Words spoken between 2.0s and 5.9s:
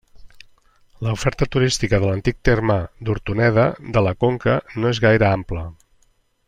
de l'antic terme d'Hortoneda de la Conca no és gaire ampla.